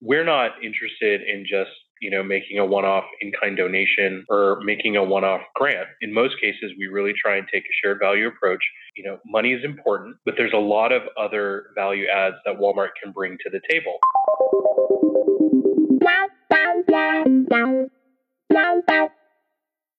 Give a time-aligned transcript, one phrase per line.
[0.00, 1.70] we're not interested in just
[2.00, 5.88] you know making a one-off in-kind donation or making a one-off grant.
[6.00, 8.62] In most cases we really try and take a shared value approach.
[8.96, 12.90] You know money is important but there's a lot of other value adds that walmart
[13.02, 13.98] can bring to the table.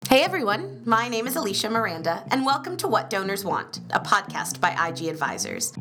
[0.09, 4.59] Hey everyone, my name is Alicia Miranda, and welcome to What Donors Want, a podcast
[4.59, 5.73] by IG Advisors.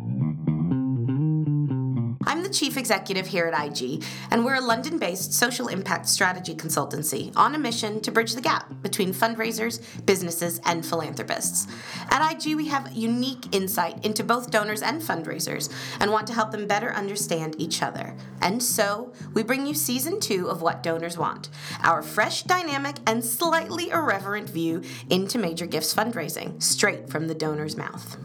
[2.50, 7.32] The Chief Executive here at IG, and we're a London based social impact strategy consultancy
[7.36, 11.68] on a mission to bridge the gap between fundraisers, businesses, and philanthropists.
[12.10, 16.50] At IG, we have unique insight into both donors and fundraisers and want to help
[16.50, 18.16] them better understand each other.
[18.42, 21.50] And so, we bring you season two of What Donors Want,
[21.84, 27.76] our fresh, dynamic, and slightly irreverent view into major gifts fundraising, straight from the donor's
[27.76, 28.18] mouth.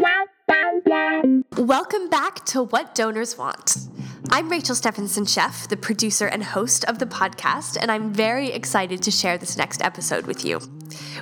[1.57, 3.77] Welcome back to What Donors Want.
[4.29, 9.01] I'm Rachel Stephenson Chef, the producer and host of the podcast, and I'm very excited
[9.03, 10.59] to share this next episode with you.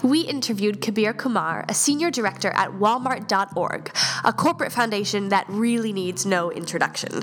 [0.04, 3.92] We interviewed Kabir Kumar, a senior director at Walmart.org,
[4.24, 7.22] a corporate foundation that really needs no introduction.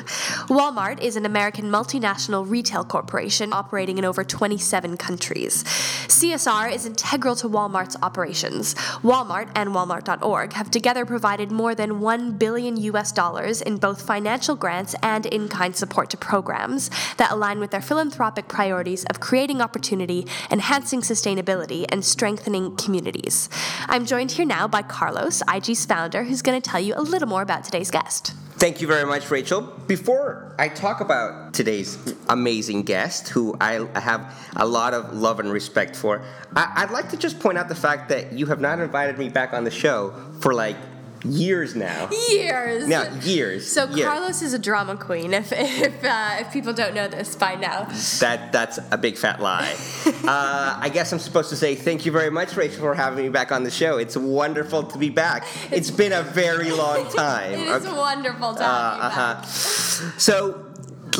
[0.48, 5.64] Walmart is an American multinational retail corporation operating in over 27 countries.
[6.08, 8.74] CSR is integral to Walmart's operations.
[9.02, 14.56] Walmart and Walmart.org have together provided more than 1 billion US dollars in both financial
[14.56, 19.60] grants and in kind support to programs that align with their philanthropic priorities of creating
[19.60, 23.48] opportunity, enhancing sustainability, and strengthening communities.
[23.88, 27.28] I'm joined here now by Carlos, IG's founder, who's going to tell you a little
[27.28, 28.34] more about today's guest.
[28.60, 29.62] Thank you very much, Rachel.
[29.86, 31.96] Before I talk about today's
[32.28, 36.22] amazing guest, who I have a lot of love and respect for,
[36.54, 39.30] I- would like to just point out the fact that you have not invited me
[39.30, 40.76] back on the show for like
[41.24, 42.08] years now.
[42.30, 42.88] Years.
[42.88, 43.70] Yeah, years.
[43.70, 44.06] So years.
[44.06, 45.34] Carlos is a drama queen.
[45.34, 47.84] If if, uh, if people don't know this by now,
[48.20, 49.74] that that's a big fat lie.
[50.06, 53.30] uh, I guess I'm supposed to say thank you very much, Rachel, for having me
[53.30, 53.98] back on the show.
[53.98, 55.46] It's wonderful to be back.
[55.70, 57.52] it's, been a very long time.
[57.54, 57.96] it is okay.
[57.96, 59.42] wonderful to have uh, uh-huh.
[59.44, 60.69] So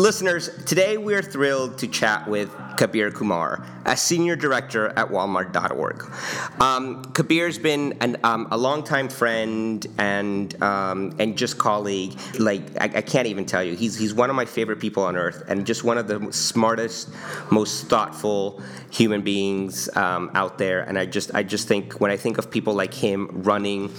[0.01, 6.11] Listeners, today we're thrilled to chat with Kabir Kumar, a senior director at Walmart.org.
[6.59, 12.19] Um, Kabir's been an, um, a longtime friend and um, and just colleague.
[12.39, 15.17] Like I, I, can't even tell you, he's he's one of my favorite people on
[15.17, 17.11] earth, and just one of the smartest,
[17.51, 20.81] most thoughtful human beings um, out there.
[20.81, 23.93] And I just I just think when I think of people like him running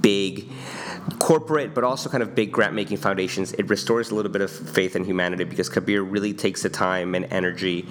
[0.00, 0.50] big
[1.18, 4.50] corporate but also kind of big grant making foundations, it restores a little bit of
[4.50, 7.86] faith in humanity because Kabir really takes the time and energy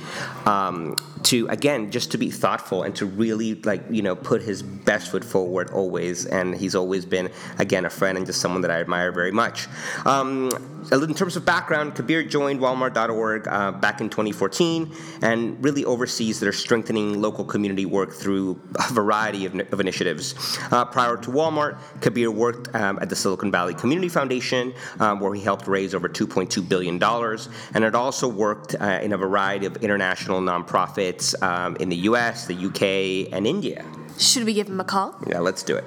[0.46, 4.62] um, to again just to be thoughtful and to really like you know put his
[4.62, 6.26] best foot forward always.
[6.26, 7.30] And he's always been
[7.60, 9.68] again a friend and just someone that I admire very much.
[10.06, 10.50] Um,
[10.92, 16.52] in terms of background, Kabir joined Walmart.org uh, back in 2014 and really oversees their
[16.52, 20.36] strengthening local community work through a variety of, of initiatives.
[20.72, 25.36] Uh, prior to Walmart, Kabir worked um, at the Silicon Valley Community Foundation, um, where
[25.36, 27.04] he helped raise over $2.2 billion,
[27.74, 32.48] and had also worked uh, in a variety of international nonprofits um, in the US,
[32.48, 33.86] the UK, and India.
[34.18, 35.16] Should we give him a call?
[35.28, 35.84] Yeah, let's do it.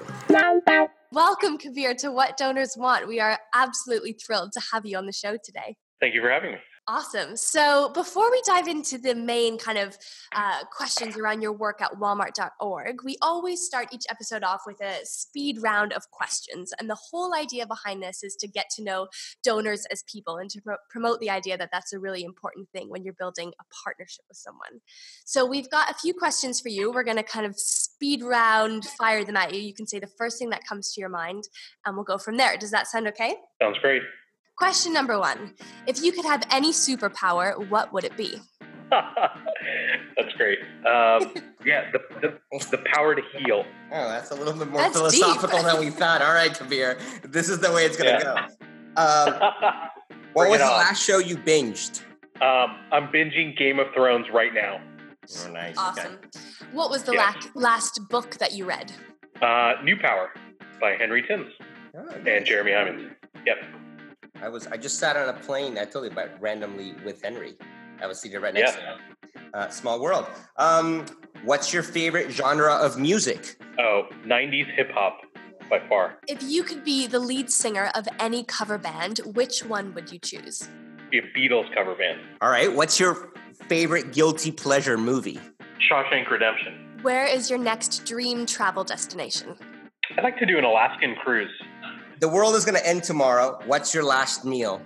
[1.12, 3.08] Welcome, Kabir, to What Donors Want.
[3.08, 5.76] We are absolutely thrilled to have you on the show today.
[5.98, 6.58] Thank you for having me.
[6.88, 7.36] Awesome.
[7.36, 9.98] So before we dive into the main kind of
[10.32, 15.00] uh, questions around your work at walmart.org, we always start each episode off with a
[15.02, 16.72] speed round of questions.
[16.78, 19.08] And the whole idea behind this is to get to know
[19.42, 22.88] donors as people and to pro- promote the idea that that's a really important thing
[22.88, 24.80] when you're building a partnership with someone.
[25.24, 26.92] So we've got a few questions for you.
[26.92, 29.60] We're going to kind of speed round fire them at you.
[29.60, 31.48] You can say the first thing that comes to your mind,
[31.84, 32.56] and we'll go from there.
[32.56, 33.34] Does that sound okay?
[33.60, 34.02] Sounds great.
[34.58, 35.54] Question number one
[35.86, 38.40] If you could have any superpower, what would it be?
[38.90, 40.58] that's great.
[40.86, 41.34] Um,
[41.64, 43.64] yeah, the, the, the power to heal.
[43.92, 46.22] Oh, that's a little bit more that's philosophical than we thought.
[46.22, 48.48] All right, Kabir, this is the way it's going to yeah.
[48.94, 49.02] go.
[49.02, 49.52] Um,
[50.32, 52.02] what was the last show you binged?
[52.40, 54.80] Um, I'm binging Game of Thrones right now.
[55.44, 55.76] Oh, nice.
[55.76, 56.14] Awesome.
[56.14, 56.40] Okay.
[56.72, 57.20] What was the yeah.
[57.20, 58.92] last, last book that you read?
[59.42, 60.30] Uh, New Power
[60.80, 61.50] by Henry Timms
[61.96, 62.16] oh, nice.
[62.26, 63.10] and Jeremy Heimans.
[63.44, 63.56] Yep.
[64.42, 65.78] I was I just sat on a plane.
[65.78, 67.56] I told you about randomly with Henry.
[68.02, 68.80] I was seated right next yeah.
[68.80, 69.50] to him.
[69.54, 70.26] Uh, small world.
[70.56, 71.06] Um,
[71.44, 73.58] what's your favorite genre of music?
[73.78, 75.20] Oh, 90s hip hop
[75.70, 76.18] by far.
[76.28, 80.18] If you could be the lead singer of any cover band, which one would you
[80.18, 80.68] choose?
[81.10, 82.20] Be a Beatles cover band.
[82.40, 82.72] All right.
[82.72, 83.32] What's your
[83.68, 85.40] favorite guilty pleasure movie?
[85.90, 86.98] Shawshank Redemption.
[87.02, 89.56] Where is your next dream travel destination?
[90.16, 91.50] I'd like to do an Alaskan cruise.
[92.20, 93.58] The world is going to end tomorrow.
[93.66, 94.80] What's your last meal?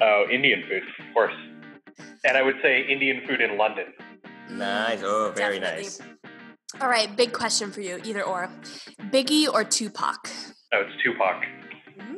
[0.00, 1.34] Oh, Indian food, of course.
[2.24, 3.86] And I would say Indian food in London.
[4.50, 5.00] Nice.
[5.04, 5.84] Oh, very Definitely.
[5.84, 6.00] nice.
[6.80, 8.50] All right, big question for you, either or.
[9.12, 10.28] Biggie or Tupac?
[10.72, 11.42] Oh, it's Tupac.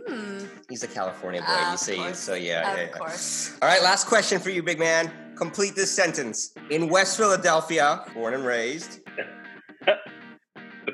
[0.08, 1.96] Mm, He's a California boy, Ah, you see.
[1.96, 2.18] course.
[2.18, 2.88] So yeah, of yeah, yeah.
[2.90, 3.56] course.
[3.60, 5.10] All right, last question for you, big man.
[5.36, 6.52] Complete this sentence.
[6.70, 9.00] In West Philadelphia, born and raised.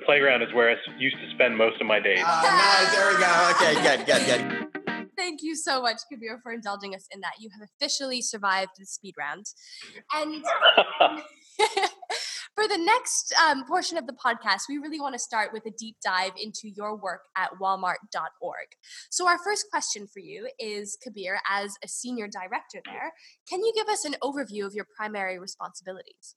[0.09, 2.21] The playground is where I used to spend most of my days.
[2.25, 2.97] Ah, nice.
[2.97, 3.51] There we go.
[3.51, 5.11] Okay, good, good, good.
[5.19, 7.33] Thank you so much, Kabir, for indulging us in that.
[7.39, 9.45] You have officially survived the speed round.
[10.15, 10.43] And
[12.55, 15.73] for the next um, portion of the podcast, we really want to start with a
[15.79, 18.69] deep dive into your work at walmart.org.
[19.11, 23.13] So, our first question for you is Kabir, as a senior director there,
[23.47, 26.35] can you give us an overview of your primary responsibilities?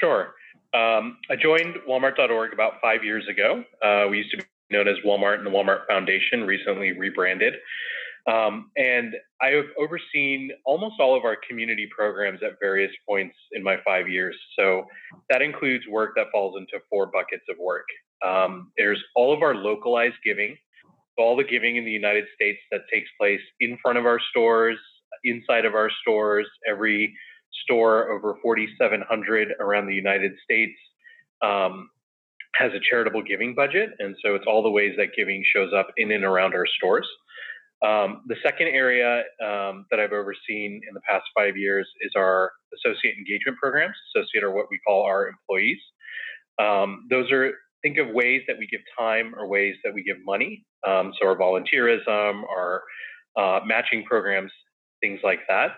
[0.00, 0.34] Sure.
[0.74, 3.64] Um, I joined Walmart.org about five years ago.
[3.82, 7.54] Uh, we used to be known as Walmart and the Walmart Foundation, recently rebranded.
[8.30, 13.62] Um, and I have overseen almost all of our community programs at various points in
[13.62, 14.36] my five years.
[14.58, 14.84] So
[15.30, 17.86] that includes work that falls into four buckets of work.
[18.24, 20.58] Um, there's all of our localized giving,
[21.16, 24.78] all the giving in the United States that takes place in front of our stores,
[25.24, 27.14] inside of our stores, every
[27.62, 30.78] store over 4,700 around the United States
[31.42, 31.90] um,
[32.54, 33.90] has a charitable giving budget.
[33.98, 37.06] And so it's all the ways that giving shows up in and around our stores.
[37.86, 42.50] Um, the second area um, that I've overseen in the past five years is our
[42.74, 43.94] associate engagement programs.
[44.16, 45.78] Associate are what we call our employees.
[46.58, 47.52] Um, those are
[47.82, 50.64] think of ways that we give time or ways that we give money.
[50.86, 52.82] Um, so our volunteerism, our
[53.36, 54.50] uh, matching programs,
[55.00, 55.76] things like that.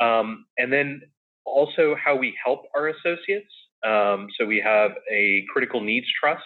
[0.00, 1.02] Um, and then
[1.44, 3.52] also how we help our associates.
[3.84, 6.44] Um, so we have a critical needs trust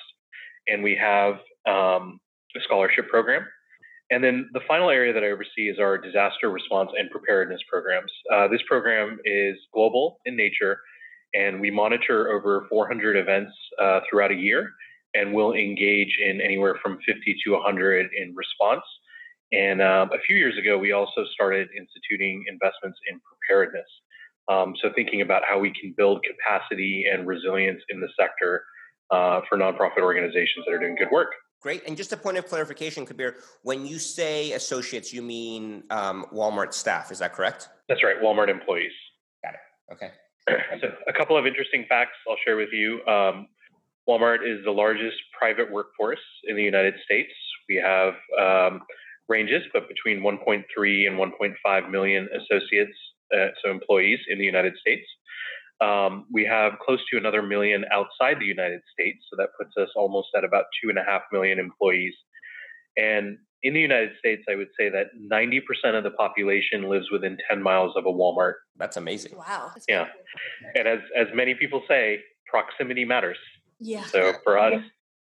[0.69, 1.34] and we have
[1.66, 2.19] um,
[2.56, 3.46] a scholarship program.
[4.10, 8.10] And then the final area that I oversee is our disaster response and preparedness programs.
[8.32, 10.78] Uh, this program is global in nature,
[11.34, 13.52] and we monitor over 400 events
[13.82, 14.70] uh, throughout a year,
[15.14, 18.84] and we'll engage in anywhere from 50 to 100 in response.
[19.52, 23.87] And um, a few years ago, we also started instituting investments in preparedness.
[24.48, 28.64] Um, so thinking about how we can build capacity and resilience in the sector
[29.10, 31.32] uh, for nonprofit organizations that are doing good work.
[31.60, 31.82] Great.
[31.87, 36.72] And just a point of clarification, Kabir, when you say associates, you mean um, Walmart
[36.72, 37.69] staff, is that correct?
[37.88, 38.93] That's right, Walmart employees.
[39.43, 39.93] Got it.
[39.93, 40.10] Okay.
[40.81, 43.04] so a couple of interesting facts I'll share with you.
[43.06, 43.48] Um,
[44.08, 47.32] Walmart is the largest private workforce in the United States.
[47.69, 48.82] We have um,
[49.28, 50.62] ranges, but between 1.3
[51.06, 52.96] and 1.5 million associates,
[53.34, 55.06] uh, so employees in the United States.
[55.81, 59.88] Um, we have close to another million outside the United States, so that puts us
[59.94, 62.14] almost at about two and a half million employees.
[62.96, 65.61] And in the United States, I would say that 90%
[65.99, 68.55] of the population lives within 10 miles of a Walmart.
[68.76, 69.37] That's amazing.
[69.37, 69.70] Wow.
[69.75, 70.05] that's Yeah.
[70.05, 70.70] cool.
[70.76, 73.38] And as, as many people say, proximity matters.
[73.81, 74.05] Yeah.
[74.05, 74.81] So for us,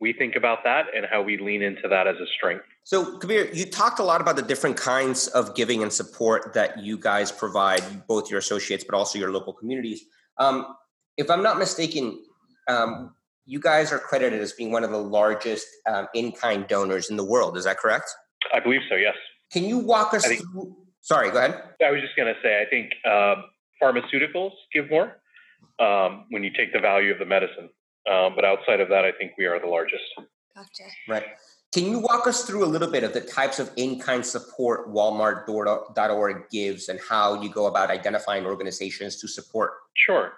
[0.00, 2.64] we think about that and how we lean into that as a strength.
[2.84, 6.81] So, Kabir, you talked a lot about the different kinds of giving and support that
[6.82, 10.02] you guys provide, both your associates, but also your local communities.
[10.38, 10.67] Um,
[11.17, 12.19] if I'm not mistaken,
[12.69, 13.14] um,
[13.44, 17.25] you guys are credited as being one of the largest um, in-kind donors in the
[17.25, 17.56] world.
[17.56, 18.11] Is that correct?
[18.52, 19.14] I believe so, yes.
[19.52, 20.76] Can you walk us think- through?
[21.05, 21.61] Sorry, go ahead.
[21.84, 23.44] I was just going to say, I think um,
[23.82, 25.20] pharmaceuticals give more
[25.81, 27.70] um, when you take the value of the medicine.
[28.08, 30.05] Um, but outside of that, I think we are the largest.
[30.55, 30.91] Gotcha.
[31.08, 31.24] Right.
[31.72, 36.50] Can you walk us through a little bit of the types of in-kind support Walmart.org
[36.50, 39.72] gives and how you go about identifying organizations to support?
[39.94, 40.32] Sure.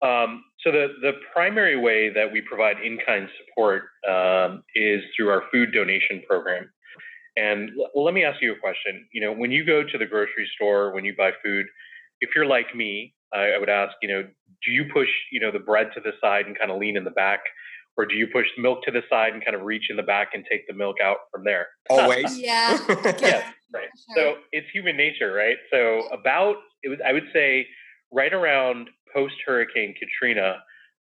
[0.00, 5.42] Um, so the, the primary way that we provide in-kind support um, is through our
[5.52, 6.70] food donation program.
[7.36, 9.06] And l- let me ask you a question.
[9.12, 11.66] You know, when you go to the grocery store, when you buy food,
[12.22, 14.22] if you're like me, I, I would ask, you know,
[14.64, 17.04] do you push, you know, the bread to the side and kind of lean in
[17.04, 17.40] the back,
[17.98, 20.02] or do you push the milk to the side and kind of reach in the
[20.02, 21.66] back and take the milk out from there?
[21.90, 22.38] Always.
[22.38, 22.78] Yeah.
[23.20, 23.88] Yeah, right.
[24.14, 25.56] So it's human nature, right?
[25.72, 27.66] So about it was, I would say,
[28.12, 30.58] right around post Hurricane Katrina,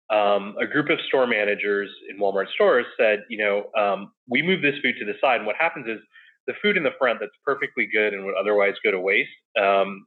[0.09, 4.61] um, a group of store managers in Walmart stores said, you know, um, we move
[4.61, 5.99] this food to the side, and what happens is
[6.47, 9.29] the food in the front that's perfectly good and would otherwise go to waste,
[9.61, 10.03] um,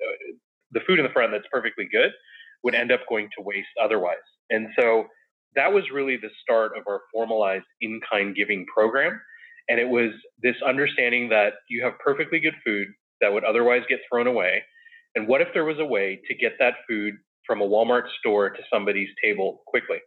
[0.72, 2.10] the food in the front that's perfectly good
[2.62, 4.16] would end up going to waste otherwise.
[4.50, 5.04] And so
[5.56, 9.20] that was really the start of our formalized in-kind giving program.
[9.68, 10.10] And it was
[10.42, 12.88] this understanding that you have perfectly good food
[13.20, 14.62] that would otherwise get thrown away.
[15.14, 17.14] And what if there was a way to get that food
[17.46, 19.98] from a Walmart store to somebody's table quickly?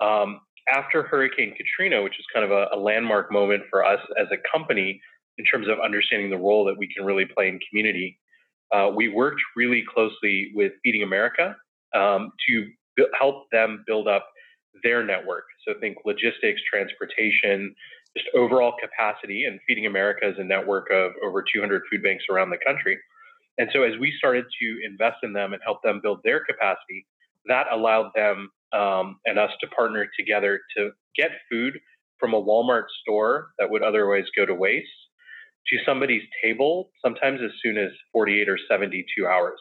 [0.00, 0.40] Um,
[0.74, 4.36] after Hurricane Katrina, which is kind of a, a landmark moment for us as a
[4.50, 5.00] company
[5.36, 8.18] in terms of understanding the role that we can really play in community,
[8.72, 11.56] uh, we worked really closely with Feeding America
[11.94, 14.26] um, to b- help them build up
[14.82, 15.44] their network.
[15.66, 17.74] So think logistics, transportation,
[18.16, 19.44] just overall capacity.
[19.44, 22.98] And Feeding America is a network of over 200 food banks around the country.
[23.58, 27.06] And so as we started to invest in them and help them build their capacity,
[27.46, 31.78] that allowed them um, and us to partner together to get food
[32.18, 34.88] from a Walmart store that would otherwise go to waste
[35.68, 39.58] to somebody's table, sometimes as soon as 48 or 72 hours.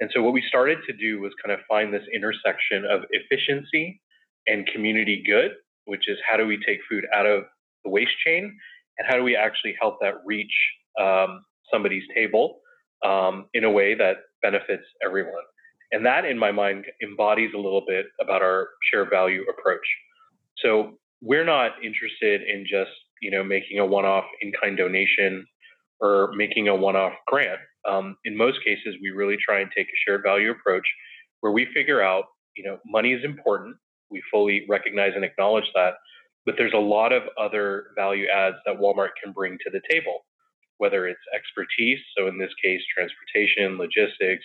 [0.00, 4.00] And so what we started to do was kind of find this intersection of efficiency
[4.46, 5.52] and community good,
[5.86, 7.44] which is how do we take food out of
[7.84, 8.56] the waste chain
[8.98, 10.52] and how do we actually help that reach
[11.00, 12.60] um, somebody's table
[13.04, 15.32] um, in a way that benefits everyone.
[15.92, 19.86] And that, in my mind, embodies a little bit about our share value approach.
[20.58, 22.90] So we're not interested in just
[23.22, 25.46] you know making a one-off in-kind donation
[26.00, 27.60] or making a one-off grant.
[27.88, 30.86] Um, in most cases, we really try and take a shared value approach
[31.40, 32.24] where we figure out
[32.56, 33.76] you know money is important.
[34.14, 35.94] We fully recognize and acknowledge that,
[36.46, 40.24] but there's a lot of other value adds that Walmart can bring to the table,
[40.78, 44.44] whether it's expertise, so in this case, transportation, logistics,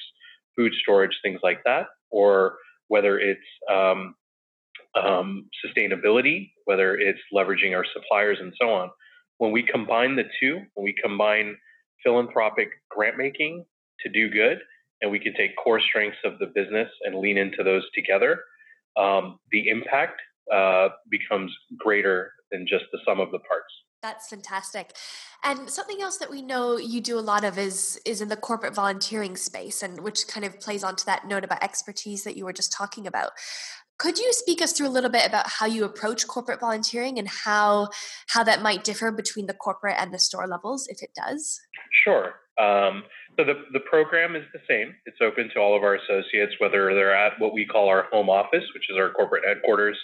[0.56, 2.58] food storage, things like that, or
[2.88, 4.16] whether it's um,
[5.00, 8.90] um, sustainability, whether it's leveraging our suppliers and so on.
[9.38, 11.56] When we combine the two, when we combine
[12.04, 13.66] philanthropic grant making
[14.00, 14.58] to do good,
[15.04, 18.42] and we can take core strengths of the business and lean into those together,
[18.98, 20.22] um, the impact
[20.54, 23.72] uh, becomes greater than just the sum of the parts.
[24.02, 24.96] That's fantastic.
[25.44, 28.38] And something else that we know you do a lot of is is in the
[28.38, 32.46] corporate volunteering space and which kind of plays onto that note about expertise that you
[32.46, 33.32] were just talking about.
[33.98, 37.28] Could you speak us through a little bit about how you approach corporate volunteering and
[37.28, 37.90] how
[38.28, 41.60] how that might differ between the corporate and the store levels, if it does?
[42.04, 42.36] Sure.
[42.60, 43.04] Um,
[43.38, 44.94] so the, the program is the same.
[45.06, 48.30] It's open to all of our associates, whether they're at what we call our home
[48.30, 49.98] office, which is our corporate headquarters,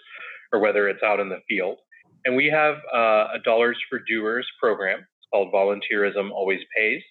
[0.54, 1.78] or whether it's out in the field.
[2.24, 5.00] And we have uh, a Dollars for Doers program.
[5.00, 7.02] It's called Volunteerism Always Pays.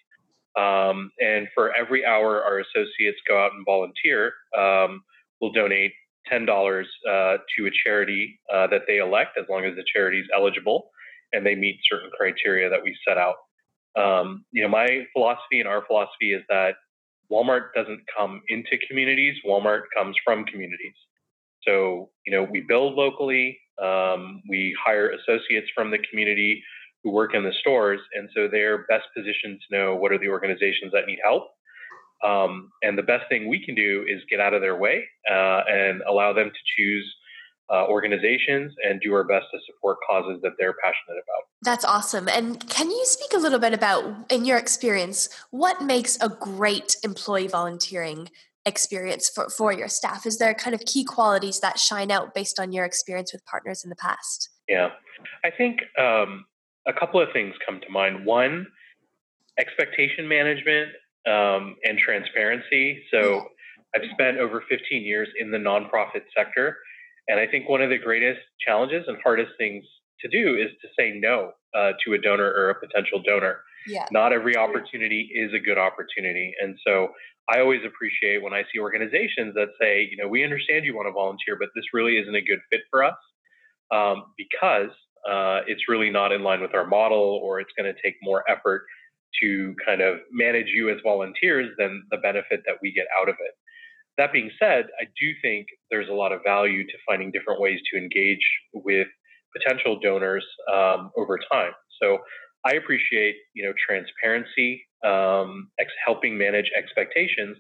[0.57, 5.03] Um, and for every hour our associates go out and volunteer, um,
[5.41, 5.93] we'll donate
[6.33, 10.27] $10 uh, to a charity uh, that they elect, as long as the charity is
[10.35, 10.91] eligible
[11.35, 13.35] and they meet certain criteria that we set out.
[13.97, 16.75] Um, you know, my philosophy and our philosophy is that
[17.31, 20.95] Walmart doesn't come into communities, Walmart comes from communities.
[21.67, 26.63] So, you know, we build locally, um, we hire associates from the community
[27.03, 30.29] who work in the stores, and so they're best positioned to know what are the
[30.29, 31.49] organizations that need help
[32.25, 35.63] um, and the best thing we can do is get out of their way uh,
[35.69, 37.15] and allow them to choose
[37.73, 41.45] uh, organizations and do our best to support causes that they're passionate about.
[41.63, 42.29] That's awesome.
[42.29, 46.97] And can you speak a little bit about, in your experience, what makes a great
[47.03, 48.29] employee volunteering
[48.67, 50.27] experience for, for your staff?
[50.27, 53.83] Is there kind of key qualities that shine out based on your experience with partners
[53.83, 54.51] in the past?
[54.69, 54.91] Yeah,
[55.45, 56.45] I think um,
[56.87, 58.25] a couple of things come to mind.
[58.27, 58.67] One,
[59.59, 60.91] expectation management
[61.27, 63.03] um, and transparency.
[63.11, 63.47] So
[63.95, 66.79] I've spent over 15 years in the nonprofit sector.
[67.29, 69.85] And I think one of the greatest challenges and hardest things
[70.21, 73.61] to do is to say no uh, to a donor or a potential donor.
[73.87, 74.07] Yeah.
[74.11, 76.55] Not every opportunity is a good opportunity.
[76.61, 77.09] And so
[77.51, 81.09] I always appreciate when I see organizations that say, you know, we understand you want
[81.09, 83.17] to volunteer, but this really isn't a good fit for us
[83.93, 84.91] um, because
[85.29, 88.45] uh, it's really not in line with our model or it's going to take more
[88.49, 88.85] effort
[89.43, 93.35] to kind of manage you as volunteers than the benefit that we get out of
[93.41, 93.55] it.
[94.19, 97.81] That being said, I do think there's a lot of value to finding different ways
[97.93, 99.09] to engage with
[99.57, 101.73] potential donors um, over time.
[102.01, 102.19] So
[102.65, 107.57] I appreciate, you know, transparency, um, ex- helping manage expectations,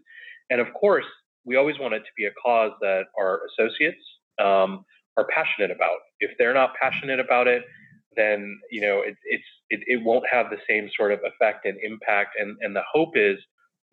[0.50, 1.06] and of course,
[1.44, 4.02] we always want it to be a cause that our associates
[4.42, 4.84] um,
[5.16, 5.99] are passionate about.
[6.20, 7.62] If they're not passionate about it,
[8.16, 11.76] then you know it, it's it, it won't have the same sort of effect and
[11.82, 12.37] impact.
[12.38, 13.38] And and the hope is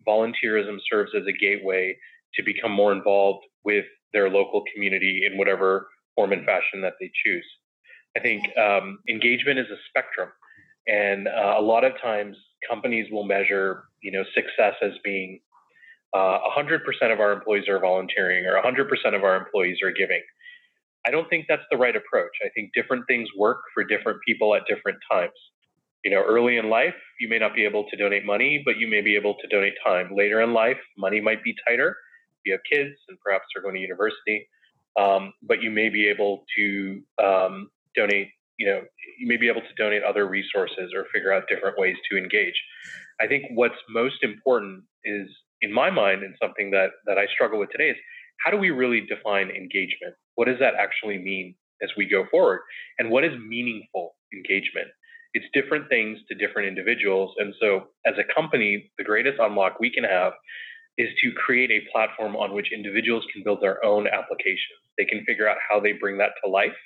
[0.06, 1.96] volunteerism serves as a gateway
[2.34, 7.10] to become more involved with their local community in whatever form and fashion that they
[7.24, 7.46] choose.
[8.16, 10.28] I think um, engagement is a spectrum,
[10.86, 12.36] and uh, a lot of times
[12.68, 15.40] companies will measure you know success as being
[16.14, 16.78] uh, 100%
[17.10, 20.20] of our employees are volunteering or 100% of our employees are giving.
[21.06, 22.30] I don't think that's the right approach.
[22.44, 25.32] I think different things work for different people at different times.
[26.04, 28.88] You know, early in life, you may not be able to donate money, but you
[28.88, 30.10] may be able to donate time.
[30.14, 31.96] Later in life, money might be tighter.
[32.44, 34.48] You have kids and perhaps are going to university,
[34.98, 38.28] um, but you may be able to um, donate.
[38.58, 38.80] You know,
[39.18, 42.54] you may be able to donate other resources or figure out different ways to engage.
[43.20, 45.28] I think what's most important is,
[45.62, 47.96] in my mind, and something that that I struggle with today is
[48.44, 50.14] how do we really define engagement?
[50.34, 52.60] What does that actually mean as we go forward?
[52.98, 54.88] And what is meaningful engagement?
[55.34, 57.34] It's different things to different individuals.
[57.38, 60.32] And so, as a company, the greatest unlock we can have
[60.98, 64.80] is to create a platform on which individuals can build their own applications.
[64.98, 66.76] They can figure out how they bring that to life.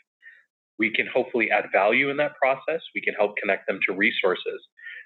[0.79, 2.81] We can hopefully add value in that process.
[2.95, 4.61] We can help connect them to resources.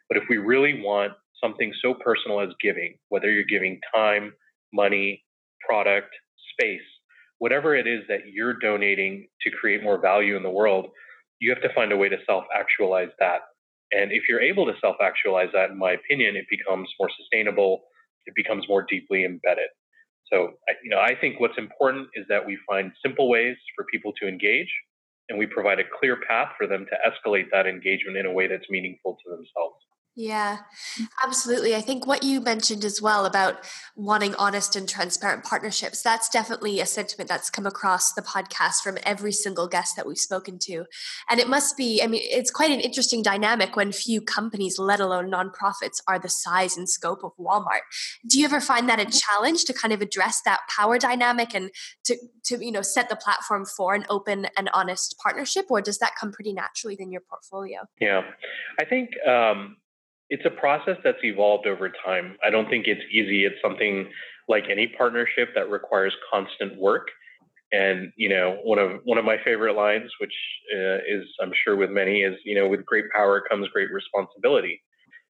[0.09, 4.33] But if we really want something so personal as giving, whether you're giving time,
[4.73, 5.25] money,
[5.67, 6.15] product,
[6.53, 6.81] space,
[7.39, 10.89] whatever it is that you're donating to create more value in the world,
[11.41, 13.41] you have to find a way to self actualize that.
[13.93, 17.83] And if you're able to self actualize that, in my opinion, it becomes more sustainable,
[18.27, 19.69] it becomes more deeply embedded.
[20.33, 24.13] So, you know, I think what's important is that we find simple ways for people
[24.21, 24.73] to engage
[25.29, 28.47] and we provide a clear path for them to escalate that engagement in a way
[28.47, 29.77] that's meaningful to themselves.
[30.17, 30.59] Yeah,
[31.25, 31.77] absolutely.
[31.77, 33.65] I think what you mentioned as well about
[33.95, 38.99] wanting honest and transparent partnerships, that's definitely a sentiment that's come across the podcast from
[39.05, 40.85] every single guest that we've spoken to.
[41.31, 44.99] And it must be, I mean, it's quite an interesting dynamic when few companies, let
[44.99, 47.83] alone nonprofits, are the size and scope of Walmart.
[48.29, 51.71] Do you ever find that a challenge to kind of address that power dynamic and
[52.05, 55.99] to, to you know, set the platform for an open and honest partnership, or does
[55.99, 57.83] that come pretty naturally in your portfolio?
[58.01, 58.23] Yeah,
[58.79, 59.77] I think um,
[60.31, 62.37] it's a process that's evolved over time.
[62.43, 63.45] I don't think it's easy.
[63.45, 64.09] It's something
[64.49, 67.09] like any partnership that requires constant work.
[67.73, 70.33] And you know, one of one of my favorite lines, which
[70.75, 74.83] uh, is I'm sure with many, is you know, with great power comes great responsibility.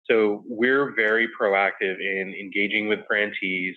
[0.10, 3.76] So we're very proactive in engaging with grantees.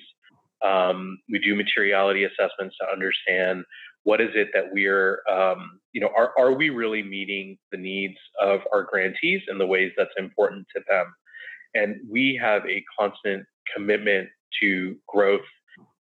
[0.64, 3.64] Um, we do materiality assessments to understand
[4.06, 8.14] what is it that we're, um, you know, are, are we really meeting the needs
[8.40, 11.12] of our grantees in the ways that's important to them?
[11.74, 13.44] And we have a constant
[13.74, 14.28] commitment
[14.62, 15.40] to growth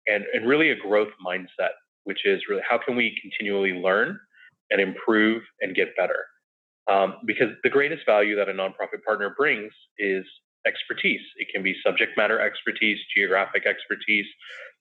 [0.08, 4.20] and, and really a growth mindset, which is really how can we continually learn
[4.72, 6.26] and improve and get better?
[6.92, 10.26] Um, because the greatest value that a nonprofit partner brings is
[10.66, 11.22] expertise.
[11.38, 14.26] It can be subject matter expertise, geographic expertise,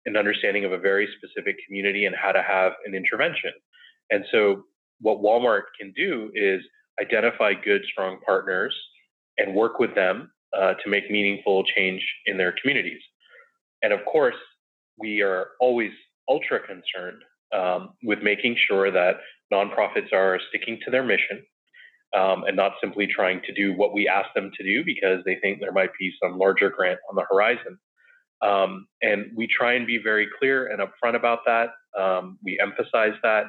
[0.06, 3.52] an understanding of a very specific community and how to have an intervention.
[4.10, 4.64] And so,
[5.00, 6.60] what Walmart can do is
[7.00, 8.76] identify good, strong partners
[9.38, 13.00] and work with them uh, to make meaningful change in their communities.
[13.82, 14.36] And of course,
[14.98, 15.92] we are always
[16.28, 17.22] ultra concerned
[17.56, 19.16] um, with making sure that
[19.52, 21.42] nonprofits are sticking to their mission
[22.16, 25.36] um, and not simply trying to do what we ask them to do because they
[25.36, 27.78] think there might be some larger grant on the horizon.
[28.42, 31.70] Um, and we try and be very clear and upfront about that.
[31.98, 33.44] Um, we emphasize that.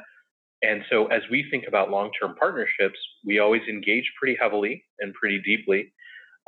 [0.63, 5.13] And so, as we think about long term partnerships, we always engage pretty heavily and
[5.13, 5.91] pretty deeply.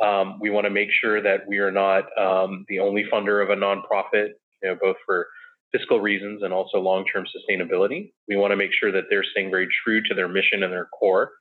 [0.04, 3.50] Um, we want to make sure that we are not um, the only funder of
[3.50, 4.30] a nonprofit,
[4.62, 5.28] you know, both for
[5.72, 8.12] fiscal reasons and also long term sustainability.
[8.28, 10.90] We want to make sure that they're staying very true to their mission and their
[10.98, 11.32] core.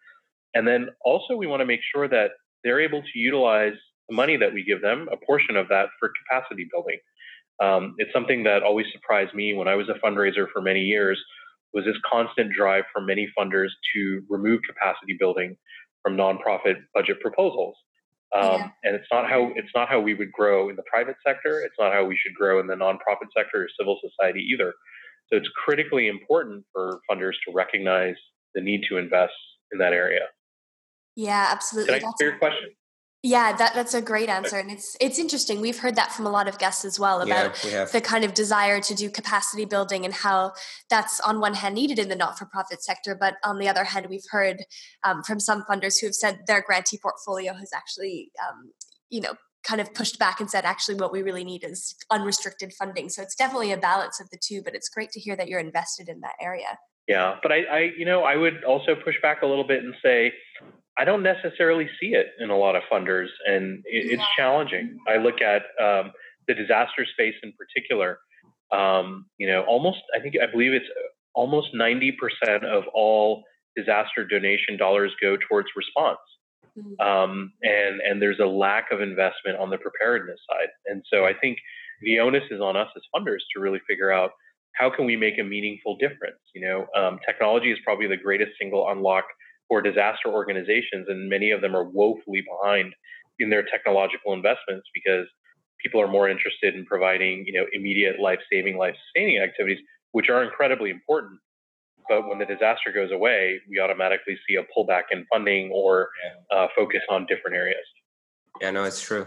[0.55, 2.33] And then also, we want to make sure that
[2.65, 3.75] they're able to utilize
[4.09, 6.99] the money that we give them, a portion of that for capacity building.
[7.61, 11.23] Um, it's something that always surprised me when I was a fundraiser for many years
[11.73, 15.57] was this constant drive from many funders to remove capacity building
[16.03, 17.77] from nonprofit budget proposals.
[18.35, 18.69] Um, yeah.
[18.85, 21.61] And it's not how it's not how we would grow in the private sector.
[21.61, 24.73] It's not how we should grow in the nonprofit sector or civil society either.
[25.31, 28.17] So it's critically important for funders to recognize
[28.55, 29.33] the need to invest
[29.73, 30.21] in that area.
[31.17, 31.95] Yeah, absolutely.
[31.95, 32.71] Can I answer your question?
[33.25, 34.57] Yeah, that, that's a great answer.
[34.57, 35.61] And it's it's interesting.
[35.61, 38.35] We've heard that from a lot of guests as well about yeah, the kind of
[38.35, 40.55] desire to do capacity building and how
[40.91, 44.27] that's on one hand needed in the not-for-profit sector, but on the other hand, we've
[44.31, 44.65] heard
[45.05, 48.73] um, from some funders who have said their grantee portfolio has actually, um,
[49.09, 52.73] you know, kind of pushed back and said actually what we really need is unrestricted
[52.73, 53.09] funding.
[53.09, 55.61] So it's definitely a balance of the two, but it's great to hear that you're
[55.61, 56.77] invested in that area.
[57.07, 59.95] Yeah, but I, I you know, I would also push back a little bit and
[60.03, 60.33] say
[60.99, 64.99] I don't necessarily see it in a lot of funders, and it, it's challenging.
[65.09, 66.13] I look at um,
[66.47, 68.19] the disaster space in particular.
[68.73, 70.87] Um, you know, almost I think I believe it's
[71.35, 76.19] almost ninety percent of all disaster donation dollars go towards response,
[76.79, 77.01] mm-hmm.
[77.01, 80.69] um, and and there's a lack of investment on the preparedness side.
[80.87, 81.59] And so I think
[82.03, 84.33] the onus is on us as funders to really figure out
[84.75, 86.41] how can we make a meaningful difference.
[86.55, 89.25] You know, um, technology is probably the greatest single unlock
[89.73, 92.93] for disaster organizations, and many of them are woefully behind
[93.39, 95.27] in their technological investments because
[95.83, 99.79] people are more interested in providing, you know, immediate life-saving, life-sustaining activities,
[100.11, 101.41] which are incredibly important.
[102.07, 106.11] But when the disaster goes away, we automatically see a pullback in funding or
[106.55, 107.87] uh, focus on different areas.
[108.61, 109.27] Yeah, no, it's true.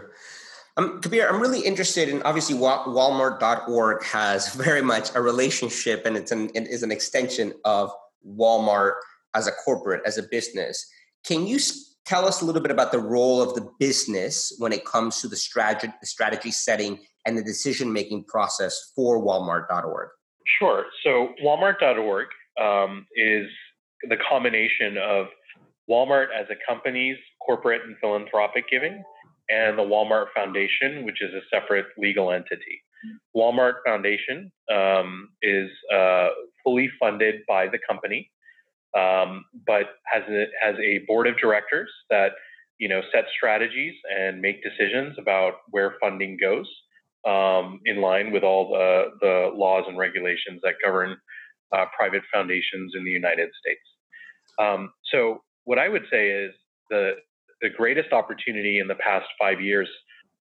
[0.76, 6.30] Um, Kabir, I'm really interested in obviously Walmart.org has very much a relationship and it's
[6.30, 7.90] an it is an extension of
[8.24, 8.92] Walmart
[9.36, 10.88] as a corporate, as a business.
[11.24, 11.58] Can you
[12.04, 15.28] tell us a little bit about the role of the business when it comes to
[15.28, 20.08] the strategy, the strategy setting and the decision making process for Walmart.org?
[20.58, 20.84] Sure.
[21.02, 22.26] So Walmart.org
[22.60, 23.46] um, is
[24.08, 25.26] the combination of
[25.90, 29.02] Walmart as a company's corporate and philanthropic giving
[29.48, 32.82] and the Walmart Foundation, which is a separate legal entity.
[33.36, 36.28] Walmart Foundation um, is uh,
[36.64, 38.30] fully funded by the company,
[38.96, 42.32] um, but has a, has a board of directors that
[42.78, 46.66] you know set strategies and make decisions about where funding goes
[47.26, 51.16] um, in line with all the, the laws and regulations that govern
[51.72, 53.80] uh, private foundations in the United States.
[54.58, 56.52] Um, so what I would say is
[56.90, 57.12] the
[57.62, 59.88] the greatest opportunity in the past five years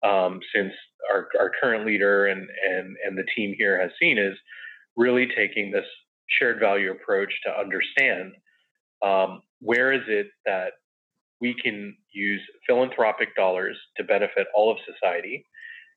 [0.05, 0.73] um, since
[1.11, 4.35] our, our current leader and, and, and the team here has seen is
[4.95, 5.85] really taking this
[6.27, 8.33] shared value approach to understand
[9.05, 10.73] um, where is it that
[11.39, 15.45] we can use philanthropic dollars to benefit all of society?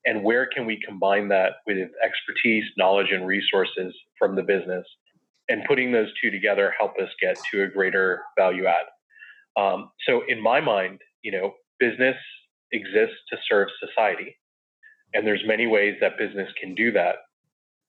[0.04, 4.86] And where can we combine that with expertise knowledge and resources from the business?
[5.48, 8.86] And putting those two together help us get to a greater value add.
[9.60, 12.16] Um, so in my mind you know, business
[12.72, 14.36] exists to serve society,
[15.14, 17.16] and there's many ways that business can do that.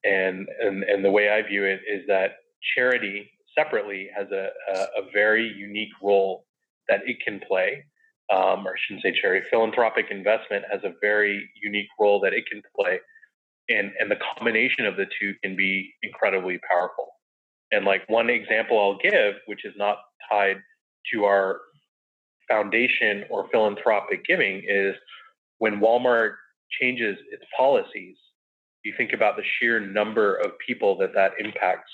[0.04, 2.38] And and and the way I view it is that
[2.76, 6.46] charity separately has a a, a very unique role
[6.88, 7.84] that it can play.
[8.32, 9.46] Um, or I shouldn't say charity.
[9.50, 13.00] Philanthropic investment has a very unique role that it can play,
[13.70, 17.08] and and the combination of the two can be incredibly powerful.
[17.72, 19.98] And like one example I'll give, which is not
[20.32, 20.58] tied
[21.14, 21.62] to our
[22.48, 24.96] foundation or philanthropic giving is
[25.60, 26.34] when Walmart
[26.82, 28.16] changes its policies,
[28.84, 31.92] you think about the sheer number of people that that impacts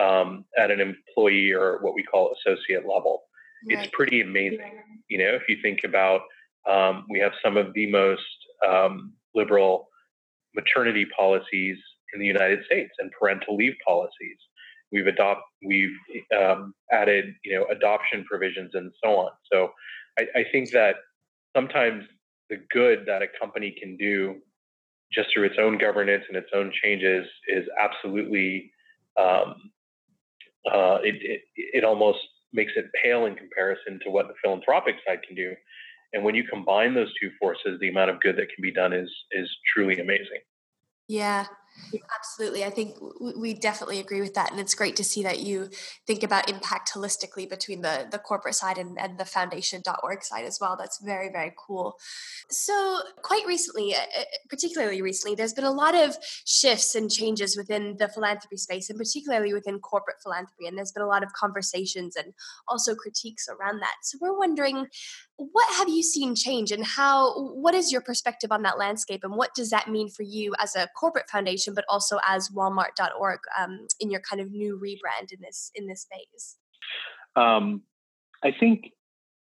[0.00, 3.22] um, at an employee or what we call associate level.
[3.68, 3.78] Right.
[3.78, 4.82] It's pretty amazing.
[5.08, 6.22] You know, if you think about,
[6.68, 8.22] um, we have some of the most
[8.66, 9.88] um, liberal
[10.54, 11.76] maternity policies
[12.14, 14.36] in the United States and parental leave policies.
[14.92, 15.96] We've adopt we've
[16.36, 19.30] um, added you know adoption provisions and so on.
[19.52, 19.70] So
[20.18, 20.96] I, I think that
[21.54, 22.04] sometimes
[22.48, 24.36] the good that a company can do
[25.12, 28.72] just through its own governance and its own changes is absolutely
[29.18, 29.54] um,
[30.66, 32.18] uh, it, it, it almost
[32.52, 35.54] makes it pale in comparison to what the philanthropic side can do.
[36.12, 38.92] And when you combine those two forces, the amount of good that can be done
[38.92, 40.40] is is truly amazing.
[41.08, 41.46] Yeah,
[42.16, 42.64] Absolutely.
[42.64, 42.96] I think
[43.36, 44.50] we definitely agree with that.
[44.50, 45.70] And it's great to see that you
[46.06, 50.58] think about impact holistically between the, the corporate side and, and the foundation.org side as
[50.60, 50.76] well.
[50.78, 51.96] That's very, very cool.
[52.50, 57.56] So, quite recently, uh, uh, particularly recently, there's been a lot of shifts and changes
[57.56, 60.66] within the philanthropy space, and particularly within corporate philanthropy.
[60.66, 62.32] And there's been a lot of conversations and
[62.68, 63.94] also critiques around that.
[64.02, 64.86] So, we're wondering
[65.52, 69.34] what have you seen change and how what is your perspective on that landscape and
[69.34, 73.86] what does that mean for you as a corporate foundation but also as walmart.org um,
[74.00, 76.56] in your kind of new rebrand in this in this phase?
[77.36, 77.82] Um,
[78.44, 78.92] i think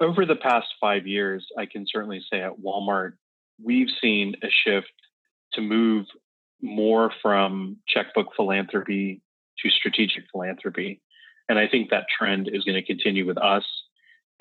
[0.01, 3.13] over the past five years i can certainly say at walmart
[3.63, 4.91] we've seen a shift
[5.53, 6.05] to move
[6.61, 9.21] more from checkbook philanthropy
[9.59, 11.01] to strategic philanthropy.
[11.47, 13.63] And i think that trend is going to continue with us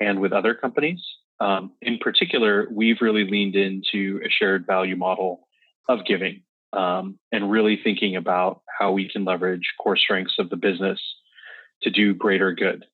[0.01, 1.01] and with other companies
[1.39, 5.47] um, in particular, we've really leaned into a shared value model
[5.87, 6.41] of giving
[6.73, 10.99] um, and really thinking about how we can leverage core strengths of the business
[11.83, 12.85] to do greater good.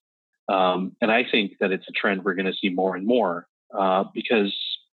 [0.49, 3.47] Um, and I think that it's a trend we're going to see more and more
[3.77, 4.53] uh, because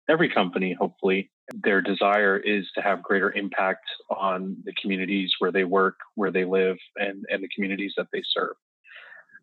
[0.09, 1.31] every company, hopefully,
[1.63, 6.43] their desire is to have greater impact on the communities where they work, where they
[6.43, 8.55] live, and, and the communities that they serve.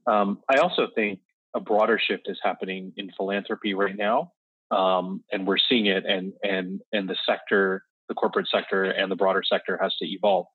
[0.06, 1.20] Um, I also think
[1.54, 4.32] a broader shift is happening in philanthropy right now,
[4.70, 6.04] um, and we're seeing it.
[6.04, 10.46] And and and the sector, the corporate sector, and the broader sector has to evolve.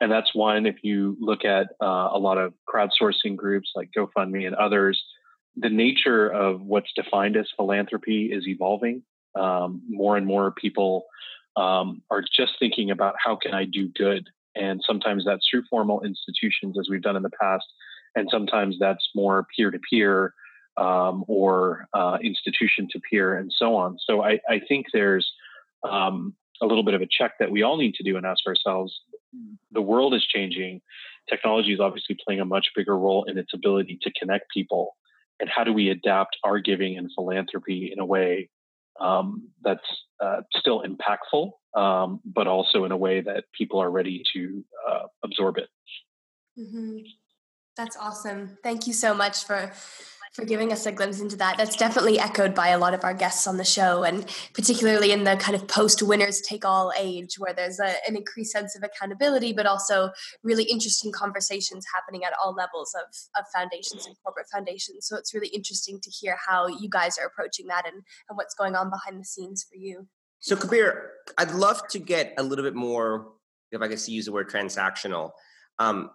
[0.00, 0.64] And that's one.
[0.64, 5.02] If you look at uh, a lot of crowdsourcing groups like GoFundMe and others,
[5.56, 9.02] the nature of what's defined as philanthropy is evolving.
[9.38, 11.04] Um, more and more people
[11.56, 16.02] um, are just thinking about how can I do good, and sometimes that's through formal
[16.02, 17.66] institutions, as we've done in the past
[18.14, 20.34] and sometimes that's more peer to peer
[20.76, 23.98] or uh, institution to peer and so on.
[24.06, 25.30] So I, I think there's
[25.88, 28.46] um, a little bit of a check that we all need to do and ask
[28.46, 28.98] ourselves.
[29.72, 30.80] The world is changing.
[31.28, 34.96] Technology is obviously playing a much bigger role in its ability to connect people.
[35.38, 38.50] And how do we adapt our giving and philanthropy in a way
[39.00, 39.80] um, that's
[40.22, 45.06] uh, still impactful, um, but also in a way that people are ready to uh,
[45.24, 45.68] absorb it.
[46.58, 46.98] Mm-hmm.
[47.80, 48.58] That's awesome.
[48.62, 49.72] Thank you so much for
[50.34, 51.56] for giving us a glimpse into that.
[51.56, 55.24] That's definitely echoed by a lot of our guests on the show, and particularly in
[55.24, 58.82] the kind of post winners take all age, where there's a, an increased sense of
[58.82, 60.10] accountability, but also
[60.42, 63.06] really interesting conversations happening at all levels of,
[63.40, 65.06] of foundations and corporate foundations.
[65.08, 68.54] So it's really interesting to hear how you guys are approaching that and, and what's
[68.54, 70.06] going on behind the scenes for you.
[70.38, 73.28] So, Kabir, I'd love to get a little bit more,
[73.72, 75.30] if I could use the word transactional.
[75.78, 76.10] Um,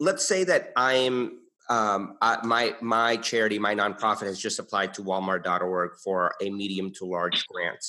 [0.00, 5.90] let's say that I'm um, my my charity, my nonprofit, has just applied to Walmart.org
[6.02, 7.84] for a medium to large grant.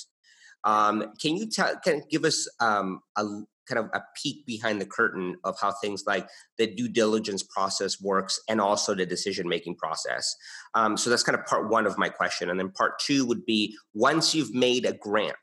[0.64, 1.76] Um, can you tell?
[1.82, 3.24] Can give us um, a
[3.68, 8.00] kind of a peek behind the curtain of how things like the due diligence process
[8.02, 10.36] works, and also the decision making process?
[10.74, 13.46] Um, so that's kind of part one of my question, and then part two would
[13.46, 15.36] be once you've made a grant,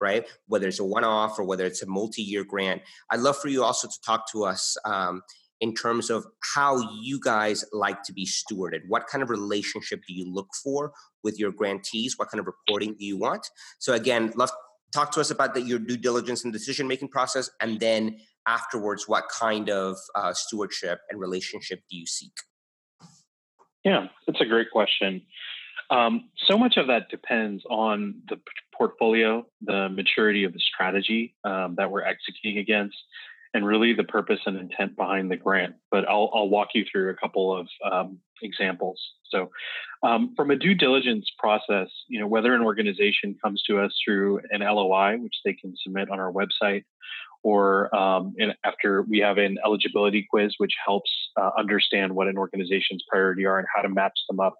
[0.00, 0.26] right?
[0.48, 3.46] Whether it's a one off or whether it's a multi year grant, I'd love for
[3.46, 5.22] you also to talk to us um,
[5.60, 8.80] in terms of how you guys like to be stewarded.
[8.88, 10.92] What kind of relationship do you look for
[11.24, 12.14] with your grantees?
[12.18, 13.48] What kind of reporting do you want?
[13.78, 14.50] So again, love
[14.92, 19.08] talk to us about the, your due diligence and decision making process, and then afterwards,
[19.08, 22.32] what kind of uh, stewardship and relationship do you seek?
[23.84, 25.22] Yeah, that's a great question.
[25.90, 28.40] Um, so much of that depends on the
[28.76, 32.96] portfolio, the maturity of the strategy um, that we're executing against,
[33.56, 35.74] and really the purpose and intent behind the grant.
[35.90, 39.00] But I'll, I'll walk you through a couple of um, examples.
[39.30, 39.50] So,
[40.02, 44.40] um, from a due diligence process, you know, whether an organization comes to us through
[44.50, 46.84] an LOI, which they can submit on our website,
[47.42, 53.02] or um, after we have an eligibility quiz, which helps uh, understand what an organization's
[53.08, 54.54] priority are and how to match them up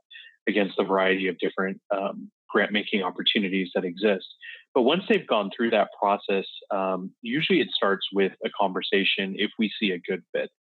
[0.49, 4.27] against a variety of different um, grant making opportunities that exist.
[4.75, 9.51] But once they've gone through that process, um, usually it starts with a conversation if
[9.59, 10.51] we see a good fit.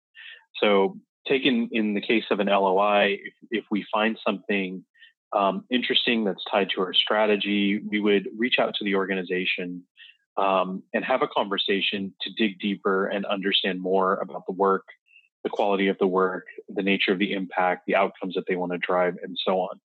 [0.63, 4.85] So, taken in the case of an LOI, if, if we find something
[5.33, 9.83] um, interesting that's tied to our strategy, we would reach out to the organization
[10.37, 14.85] um, and have a conversation to dig deeper and understand more about the work,
[15.43, 18.73] the quality of the work, the nature of the impact, the outcomes that they want
[18.73, 19.81] to drive, and so on.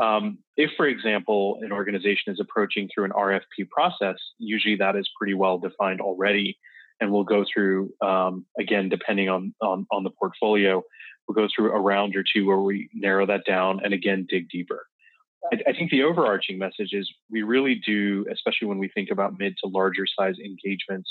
[0.00, 5.08] Um, if, for example, an organization is approaching through an RFP process, usually that is
[5.18, 6.58] pretty well defined already.
[7.00, 10.82] And we'll go through, um, again, depending on, on, on, the portfolio,
[11.26, 14.48] we'll go through a round or two where we narrow that down and again dig
[14.50, 14.86] deeper.
[15.52, 19.38] I, I think the overarching message is we really do, especially when we think about
[19.38, 21.10] mid to larger size engagements,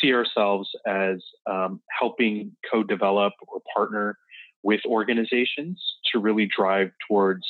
[0.00, 4.18] see ourselves as um, helping co develop or partner
[4.62, 7.44] with organizations to really drive towards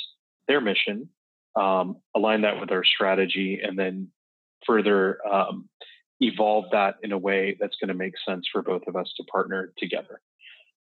[0.48, 1.09] their mission,
[1.57, 4.09] um, align that with our strategy, and then
[4.66, 5.68] further um,
[6.20, 9.24] evolve that in a way that's going to make sense for both of us to
[9.24, 10.20] partner together.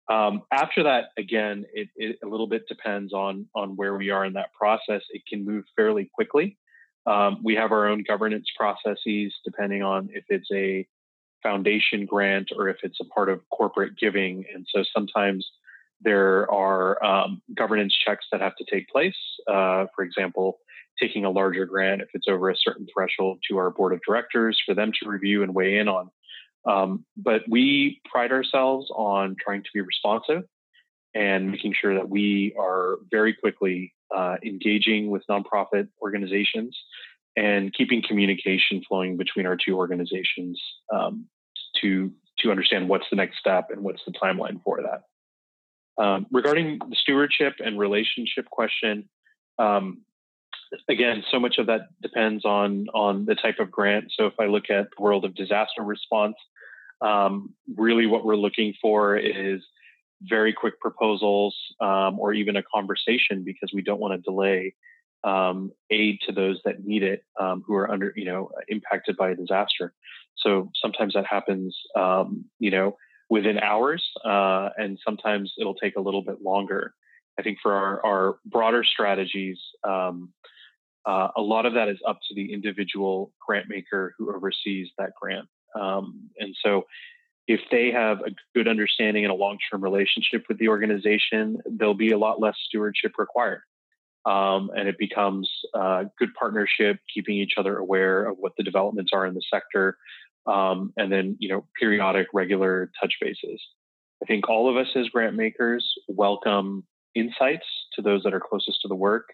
[0.10, 4.26] Um, after that, again, it, it, a little bit depends on on where we are
[4.26, 5.04] in that process.
[5.12, 6.58] It can move fairly quickly.
[7.06, 10.88] Um, we have our own governance processes, depending on if it's a
[11.42, 14.46] foundation grant or if it's a part of corporate giving.
[14.54, 15.50] And so sometimes
[16.04, 19.16] there are um, governance checks that have to take place.
[19.48, 20.60] Uh, for example,
[21.00, 24.60] taking a larger grant if it's over a certain threshold to our board of directors
[24.66, 26.10] for them to review and weigh in on.
[26.66, 30.44] Um, but we pride ourselves on trying to be responsive
[31.16, 36.78] and making sure that we are very quickly uh, engaging with nonprofit organizations
[37.36, 40.62] and keeping communication flowing between our two organizations
[40.94, 41.26] um,
[41.82, 45.04] to to understand what's the next step and what's the timeline for that.
[46.02, 49.08] Um, regarding the stewardship and relationship question,
[49.60, 50.02] um,
[50.90, 54.06] again, so much of that depends on on the type of grant.
[54.18, 56.36] So if I look at the world of disaster response,
[57.02, 59.62] um, really what we're looking for is
[60.24, 64.74] very quick proposals um, or even a conversation because we don't want to delay
[65.24, 69.30] um, aid to those that need it um, who are under you know impacted by
[69.30, 69.94] a disaster.
[70.38, 71.78] So sometimes that happens,
[72.58, 72.98] you know
[73.32, 76.94] within hours, uh, and sometimes it'll take a little bit longer.
[77.39, 80.34] I think for our, our broader strategies, um,
[81.06, 85.12] uh, a lot of that is up to the individual grant maker who oversees that
[85.20, 85.48] grant.
[85.80, 86.84] Um, and so,
[87.48, 91.94] if they have a good understanding and a long term relationship with the organization, there'll
[91.94, 93.62] be a lot less stewardship required.
[94.26, 99.12] Um, and it becomes a good partnership, keeping each other aware of what the developments
[99.13, 99.98] are in the sector,
[100.47, 103.62] um, and then you know periodic regular touch bases
[104.21, 106.84] i think all of us as grant makers welcome
[107.15, 109.25] insights to those that are closest to the work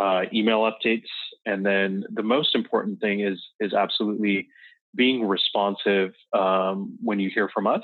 [0.00, 1.08] uh, email updates,
[1.44, 4.48] and then the most important thing is is absolutely
[4.94, 7.82] being responsive um, when you hear from us.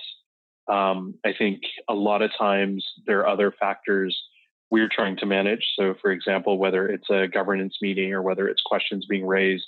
[0.69, 4.19] Um, I think a lot of times there are other factors
[4.71, 5.67] we're trying to manage.
[5.79, 9.65] So, for example, whether it's a governance meeting or whether it's questions being raised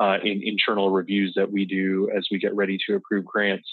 [0.00, 3.68] uh, in internal reviews that we do as we get ready to approve grants,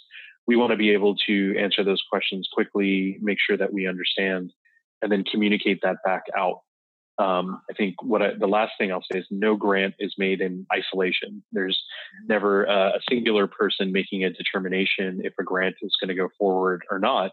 [0.48, 4.52] we want to be able to answer those questions quickly, make sure that we understand,
[5.02, 6.62] and then communicate that back out.
[7.20, 10.40] Um, I think what I, the last thing I'll say is no grant is made
[10.40, 11.44] in isolation.
[11.52, 11.80] There's
[12.28, 16.84] never a singular person making a determination if a grant is going to go forward
[16.90, 17.32] or not.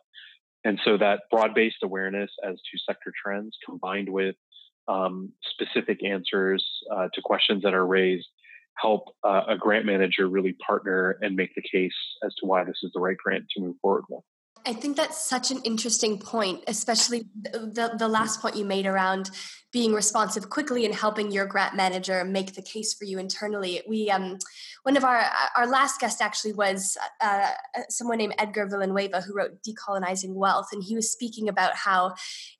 [0.64, 4.35] And so that broad-based awareness as to sector trends combined with
[4.88, 8.27] um, specific answers uh, to questions that are raised
[8.79, 12.77] help uh, a grant manager really partner and make the case as to why this
[12.83, 14.23] is the right grant to move forward with.
[14.67, 19.31] I think that's such an interesting point, especially the, the last point you made around
[19.73, 23.83] being responsive quickly and helping your grant manager make the case for you internally.
[23.89, 24.39] We, um,
[24.85, 25.25] one of our
[25.57, 27.51] our last guest actually was uh,
[27.89, 32.15] someone named Edgar Villanueva who wrote Decolonizing Wealth, and he was speaking about how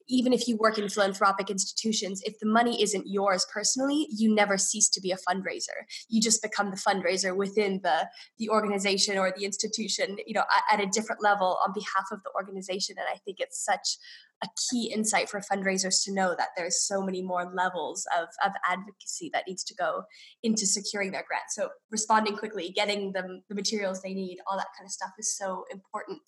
[0.09, 4.57] even if you work in philanthropic institutions, if the money isn't yours personally, you never
[4.57, 5.85] cease to be a fundraiser.
[6.09, 10.81] You just become the fundraiser within the the organization or the institution, you know, at,
[10.81, 12.97] at a different level on behalf of the organization.
[12.99, 13.99] And I think it's such
[14.44, 18.53] a key insight for fundraisers to know that there's so many more levels of, of
[18.68, 20.03] advocacy that needs to go
[20.42, 21.44] into securing their grant.
[21.51, 25.37] So responding quickly, getting them the materials they need, all that kind of stuff is
[25.37, 26.20] so important.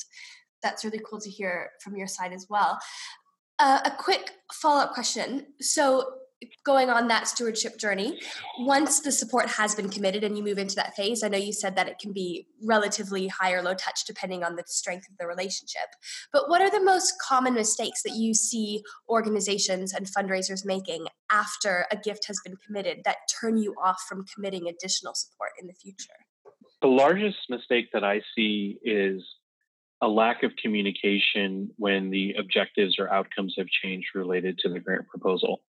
[0.62, 2.78] That's really cool to hear from your side as well.
[3.58, 5.46] Uh, a quick follow up question.
[5.60, 6.04] So,
[6.64, 8.20] going on that stewardship journey,
[8.60, 11.52] once the support has been committed and you move into that phase, I know you
[11.52, 15.16] said that it can be relatively high or low touch depending on the strength of
[15.18, 15.88] the relationship.
[16.32, 21.86] But what are the most common mistakes that you see organizations and fundraisers making after
[21.90, 25.74] a gift has been committed that turn you off from committing additional support in the
[25.74, 26.12] future?
[26.80, 29.22] The largest mistake that I see is
[30.00, 35.08] a lack of communication when the objectives or outcomes have changed related to the grant
[35.08, 35.60] proposal.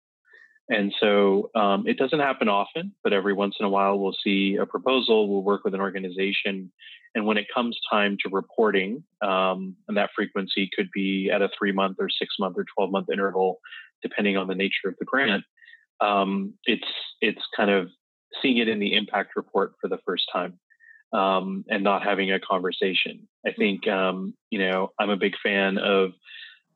[0.70, 4.56] And so um, it doesn't happen often, but every once in a while we'll see
[4.56, 6.70] a proposal, we'll work with an organization.
[7.16, 11.50] And when it comes time to reporting, um, and that frequency could be at a
[11.58, 13.58] three month or six month or 12 month interval,
[14.00, 15.42] depending on the nature of the grant,
[16.00, 16.86] um, it's,
[17.20, 17.88] it's kind of
[18.40, 20.56] seeing it in the impact report for the first time
[21.12, 23.26] um, and not having a conversation.
[23.44, 26.12] I think, um, you know, I'm a big fan of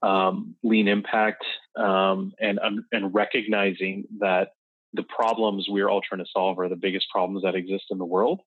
[0.05, 1.45] um, lean impact
[1.77, 2.59] um, and,
[2.93, 4.51] and recognizing that
[4.93, 8.05] the problems we're all trying to solve are the biggest problems that exist in the
[8.05, 8.41] world.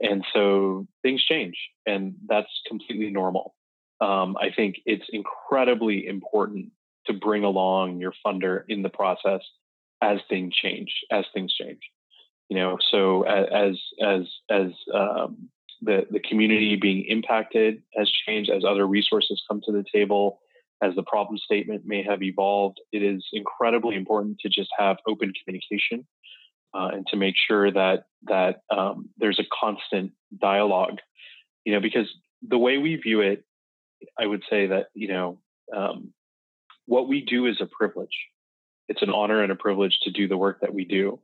[0.00, 1.56] And so things change,
[1.86, 3.54] and that's completely normal.
[4.00, 6.70] Um, I think it's incredibly important
[7.06, 9.40] to bring along your funder in the process
[10.00, 11.80] as things change, as things change
[12.48, 15.48] you know so as as as um,
[15.82, 20.40] the the community being impacted has changed as other resources come to the table
[20.82, 25.32] as the problem statement may have evolved it is incredibly important to just have open
[25.42, 26.06] communication
[26.74, 30.98] uh, and to make sure that that um, there's a constant dialogue
[31.64, 32.08] you know because
[32.46, 33.44] the way we view it
[34.18, 35.38] i would say that you know
[35.74, 36.12] um,
[36.86, 38.16] what we do is a privilege
[38.88, 41.18] it's an honor and a privilege to do the work that we do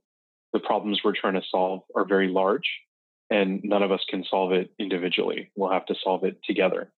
[0.53, 2.69] the problems we're trying to solve are very large
[3.31, 5.51] and none of us can solve it individually.
[5.57, 6.93] We'll have to solve it together.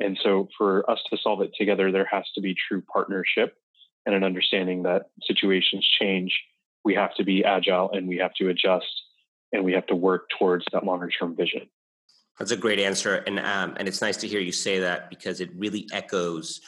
[0.00, 3.56] And so for us to solve it together, there has to be true partnership
[4.06, 6.32] and an understanding that situations change.
[6.84, 8.86] We have to be agile and we have to adjust
[9.52, 11.68] and we have to work towards that longer term vision.
[12.38, 13.16] That's a great answer.
[13.16, 16.60] And, um, and it's nice to hear you say that because it really echoes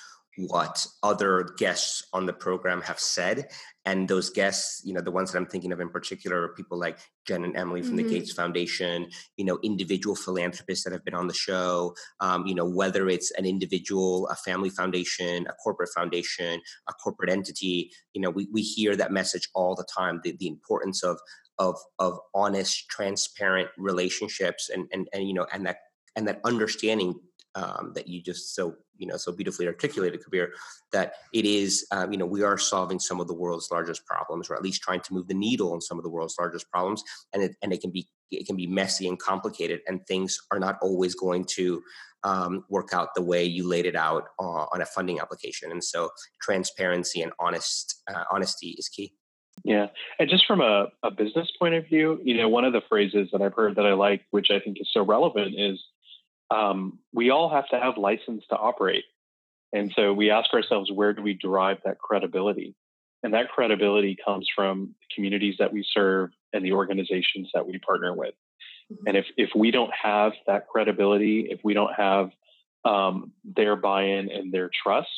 [0.49, 3.49] what other guests on the program have said.
[3.85, 6.79] And those guests, you know, the ones that I'm thinking of in particular are people
[6.79, 8.09] like Jen and Emily from mm-hmm.
[8.09, 12.55] the Gates Foundation, you know, individual philanthropists that have been on the show, um, you
[12.55, 18.21] know, whether it's an individual, a family foundation, a corporate foundation, a corporate entity, you
[18.21, 21.19] know, we, we hear that message all the time, the, the importance of
[21.59, 25.77] of of honest, transparent relationships and and and you know, and that
[26.17, 27.15] and that understanding
[27.55, 30.53] um, that you just so you know so beautifully articulated, Kabir,
[30.93, 34.51] that it is um, you know we are solving some of the world's largest problems,
[34.51, 37.03] or at least trying to move the needle on some of the world's largest problems,
[37.33, 40.59] and it and it can be it can be messy and complicated, and things are
[40.59, 41.83] not always going to
[42.23, 45.71] um, work out the way you laid it out uh, on a funding application.
[45.71, 49.15] And so, transparency and honest uh, honesty is key.
[49.65, 49.89] Yeah.
[50.19, 53.29] And just from a, a business point of view, you know, one of the phrases
[53.33, 55.79] that I've heard that I like, which I think is so relevant, is
[56.51, 59.05] um, we all have to have license to operate.
[59.73, 62.75] And so we ask ourselves, where do we derive that credibility?
[63.23, 67.79] And that credibility comes from the communities that we serve and the organizations that we
[67.79, 68.35] partner with.
[68.93, 69.07] Mm-hmm.
[69.07, 72.31] And if, if we don't have that credibility, if we don't have
[72.85, 75.09] um, their buy-in and their trust,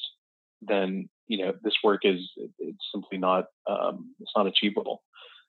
[0.61, 2.21] then you know this work is
[2.59, 5.03] it's simply not um, it's not achievable.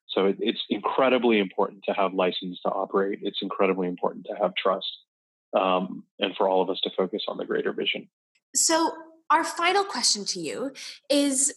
[0.09, 3.19] So it, it's incredibly important to have license to operate.
[3.21, 4.87] It's incredibly important to have trust,
[5.53, 8.07] um, and for all of us to focus on the greater vision.
[8.55, 8.91] So
[9.29, 10.73] our final question to you
[11.09, 11.53] is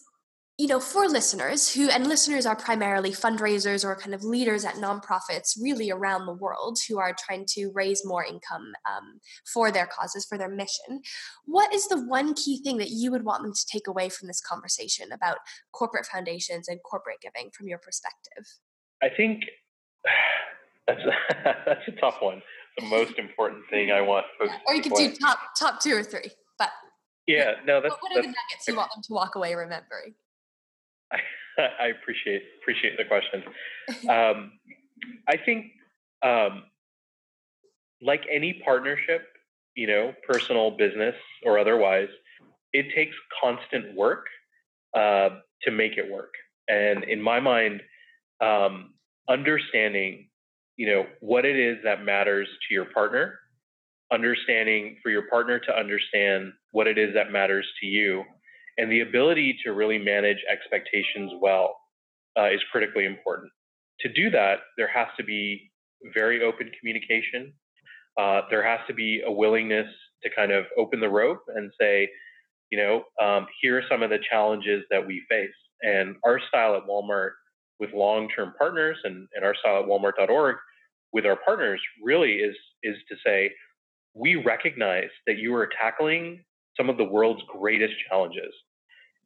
[0.57, 4.73] you know, for listeners who, and listeners are primarily fundraisers or kind of leaders at
[4.75, 9.85] nonprofits really around the world who are trying to raise more income um, for their
[9.85, 11.01] causes, for their mission,
[11.45, 14.27] what is the one key thing that you would want them to take away from
[14.27, 15.37] this conversation about
[15.73, 18.47] corporate foundations and corporate giving from your perspective?
[19.03, 19.43] I think
[20.87, 21.35] that's a,
[21.67, 22.41] that's a tough one.
[22.77, 24.53] The most important thing I want folks.
[24.67, 26.69] Or you could do top top two or three, but
[27.25, 30.13] yeah, no, that's what are the nuggets you want them to walk away remembering?
[31.11, 31.17] I,
[31.81, 33.43] I appreciate appreciate the question.
[34.09, 34.51] Um,
[35.27, 35.71] I think,
[36.23, 36.63] um,
[38.01, 39.27] like any partnership,
[39.75, 42.09] you know, personal, business, or otherwise,
[42.73, 44.25] it takes constant work
[44.95, 45.29] uh,
[45.63, 46.33] to make it work.
[46.67, 47.81] And in my mind,
[48.41, 48.93] um,
[49.29, 50.29] understanding,
[50.77, 53.39] you know, what it is that matters to your partner,
[54.11, 58.23] understanding for your partner to understand what it is that matters to you,
[58.77, 61.75] and the ability to really manage expectations well
[62.39, 63.51] uh, is critically important.
[64.01, 65.71] To do that, there has to be
[66.13, 67.53] very open communication.
[68.19, 69.87] Uh, there has to be a willingness
[70.23, 72.09] to kind of open the rope and say,
[72.71, 75.49] you know, um, here are some of the challenges that we face.
[75.81, 77.31] And our style at Walmart
[77.79, 80.55] with long-term partners and, and our style at walmart.org
[81.13, 83.51] with our partners really is is to say
[84.13, 86.43] we recognize that you are tackling
[86.75, 88.53] some of the world's greatest challenges.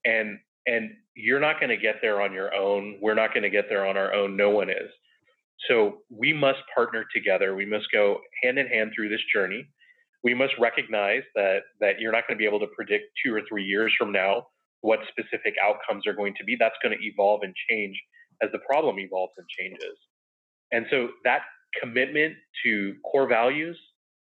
[0.06, 3.00] And and you're not going to get there on your own.
[3.02, 4.38] We're not going to get there on our own.
[4.38, 4.90] No one is.
[5.68, 7.56] So we must partner together.
[7.56, 9.68] We must go hand in hand through this journey.
[10.24, 13.42] We must recognize that that you're not going to be able to predict two or
[13.50, 14.48] three years from now
[14.82, 16.56] what specific outcomes are going to be.
[16.60, 18.00] That's going to evolve and change
[18.42, 19.98] as the problem evolves and changes
[20.72, 21.42] and so that
[21.82, 22.34] commitment
[22.64, 23.78] to core values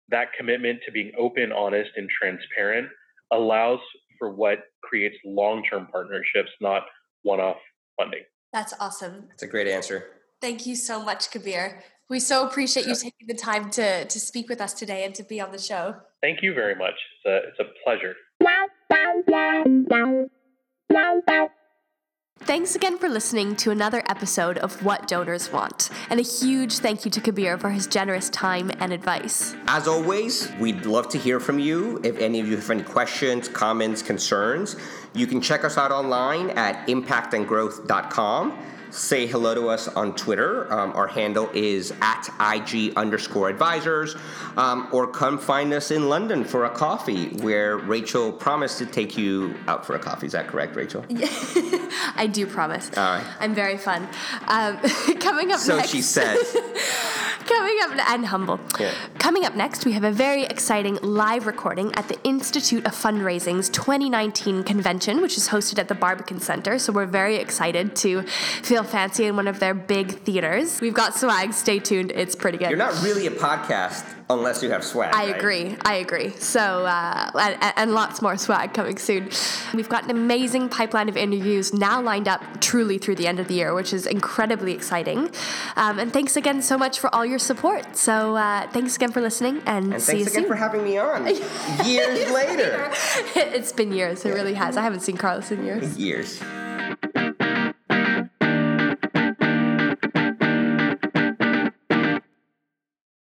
[0.09, 2.87] that commitment to being open honest and transparent
[3.31, 3.79] allows
[4.17, 6.83] for what creates long term partnerships, not
[7.23, 7.57] one off
[7.97, 8.23] funding.
[8.51, 9.25] That's awesome.
[9.29, 10.07] That's a great answer.
[10.41, 11.83] Thank you so much, Kabir.
[12.09, 15.23] We so appreciate you taking the time to, to speak with us today and to
[15.23, 15.95] be on the show.
[16.21, 16.95] Thank you very much.
[17.23, 18.15] It's a, it's a pleasure.
[22.41, 27.05] Thanks again for listening to another episode of What Donors Want, and a huge thank
[27.05, 29.55] you to Kabir for his generous time and advice.
[29.67, 31.99] As always, we'd love to hear from you.
[32.03, 34.77] If any of you have any questions, comments, concerns,
[35.13, 38.57] you can check us out online at impactandgrowth.com
[38.91, 40.71] say hello to us on Twitter.
[40.71, 44.15] Um, our handle is at IG underscore advisors,
[44.57, 49.17] um, or come find us in London for a coffee where Rachel promised to take
[49.17, 50.27] you out for a coffee.
[50.27, 51.05] Is that correct, Rachel?
[51.09, 51.27] Yeah,
[52.15, 52.89] I do promise.
[52.97, 53.25] All right.
[53.39, 54.07] I'm very fun.
[54.47, 54.77] Um,
[55.19, 55.89] coming up so next.
[55.89, 56.37] So she said.
[57.49, 58.59] Coming up, and humble.
[58.79, 58.93] Yeah.
[59.17, 63.69] Coming up next, we have a very exciting live recording at the Institute of Fundraising's
[63.69, 66.77] 2019 convention, which is hosted at the Barbican Center.
[66.77, 68.21] So we're very excited to
[68.61, 70.79] feel fancy in one of their big theaters.
[70.79, 71.53] We've got swag.
[71.53, 72.11] Stay tuned.
[72.11, 72.69] It's pretty good.
[72.69, 75.13] You're not really a podcast unless you have swag.
[75.13, 75.35] I right?
[75.35, 75.77] agree.
[75.81, 76.31] I agree.
[76.31, 79.29] So, uh, and, and, lots more swag coming soon.
[79.73, 83.47] We've got an amazing pipeline of interviews now lined up truly through the end of
[83.47, 85.31] the year, which is incredibly exciting.
[85.75, 87.95] Um, and thanks again so much for all your support.
[87.97, 90.97] So, uh, thanks again for listening and, and see you thanks again for having me
[90.97, 91.25] on
[91.85, 92.91] years later.
[93.35, 94.25] it's been years.
[94.25, 94.77] It really has.
[94.77, 95.97] I haven't seen Carlos in years.
[95.97, 96.41] Years.